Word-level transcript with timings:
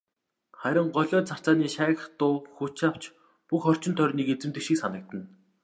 Харин 0.59 0.87
голио 0.95 1.19
царцааны 1.29 1.67
шаагих 1.75 2.03
дуу 2.19 2.35
хүч 2.55 2.77
авч 2.89 3.03
бүх 3.47 3.63
орчин 3.71 3.93
тойрныг 3.97 4.27
эзэмдэх 4.33 4.63
шиг 4.65 4.77
санагдана. 4.79 5.27